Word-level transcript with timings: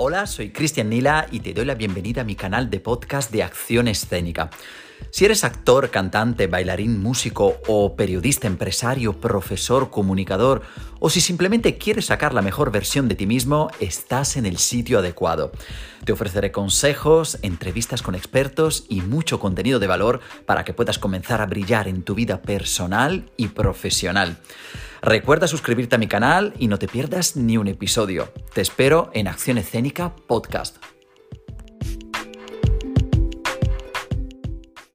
Hola, 0.00 0.28
soy 0.28 0.50
Cristian 0.50 0.90
Nila 0.90 1.26
y 1.32 1.40
te 1.40 1.52
doy 1.52 1.64
la 1.64 1.74
bienvenida 1.74 2.20
a 2.20 2.24
mi 2.24 2.36
canal 2.36 2.70
de 2.70 2.78
podcast 2.78 3.32
de 3.32 3.42
acción 3.42 3.88
escénica. 3.88 4.48
Si 5.10 5.24
eres 5.24 5.42
actor, 5.42 5.90
cantante, 5.90 6.46
bailarín, 6.46 7.02
músico 7.02 7.56
o 7.66 7.96
periodista, 7.96 8.46
empresario, 8.46 9.14
profesor, 9.20 9.90
comunicador, 9.90 10.62
o 11.00 11.10
si 11.10 11.20
simplemente 11.20 11.78
quieres 11.78 12.06
sacar 12.06 12.32
la 12.32 12.42
mejor 12.42 12.70
versión 12.70 13.08
de 13.08 13.16
ti 13.16 13.26
mismo, 13.26 13.72
estás 13.80 14.36
en 14.36 14.46
el 14.46 14.58
sitio 14.58 15.00
adecuado. 15.00 15.50
Te 16.04 16.12
ofreceré 16.12 16.52
consejos, 16.52 17.36
entrevistas 17.42 18.00
con 18.00 18.14
expertos 18.14 18.86
y 18.88 19.00
mucho 19.00 19.40
contenido 19.40 19.80
de 19.80 19.88
valor 19.88 20.20
para 20.46 20.64
que 20.64 20.74
puedas 20.74 21.00
comenzar 21.00 21.40
a 21.40 21.46
brillar 21.46 21.88
en 21.88 22.04
tu 22.04 22.14
vida 22.14 22.40
personal 22.40 23.28
y 23.36 23.48
profesional. 23.48 24.38
Recuerda 25.02 25.46
suscribirte 25.46 25.94
a 25.96 25.98
mi 25.98 26.08
canal 26.08 26.54
y 26.58 26.68
no 26.68 26.78
te 26.78 26.88
pierdas 26.88 27.36
ni 27.36 27.56
un 27.56 27.68
episodio. 27.68 28.28
Te 28.52 28.60
espero 28.60 29.10
en 29.14 29.28
Acción 29.28 29.58
Escénica 29.58 30.14
Podcast. 30.26 30.97